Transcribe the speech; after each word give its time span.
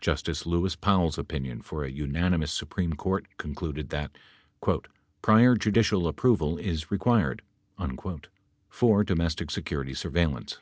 Justice 0.00 0.46
Lewis 0.46 0.74
Powell's 0.74 1.18
opinion 1.18 1.60
for 1.60 1.84
a 1.84 1.90
unanimous 1.90 2.50
Su 2.50 2.64
preme 2.64 2.96
Court 2.96 3.26
concluded 3.36 3.90
that 3.90 4.16
"prior 5.20 5.54
judicial 5.54 6.08
approval 6.08 6.56
is 6.56 6.90
required" 6.90 7.42
for 8.70 9.04
domestic 9.04 9.50
security 9.50 9.92
surveillance. 9.92 10.60